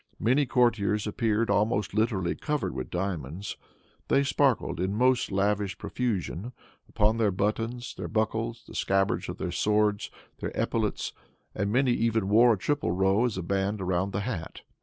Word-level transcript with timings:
Many 0.19 0.47
courtiers 0.47 1.05
appeared 1.05 1.51
almost 1.51 1.93
literally 1.93 2.33
covered 2.33 2.73
with 2.73 2.89
diamonds. 2.89 3.55
They 4.07 4.23
sparkled, 4.23 4.79
in 4.79 4.95
most 4.95 5.31
lavish 5.31 5.77
profusion, 5.77 6.53
upon 6.89 7.17
their 7.17 7.29
buttons, 7.29 7.93
their 7.95 8.07
buckles, 8.07 8.63
the 8.67 8.73
scabbards 8.73 9.29
of 9.29 9.37
their 9.37 9.51
swords, 9.51 10.09
their 10.39 10.51
epaulets, 10.55 11.13
and 11.53 11.71
many 11.71 11.91
even 11.91 12.29
wore 12.29 12.51
a 12.53 12.57
triple 12.57 12.89
row 12.89 13.25
as 13.25 13.37
a 13.37 13.43
band 13.43 13.79
around 13.79 14.11
the 14.11 14.21
hat. 14.21 14.61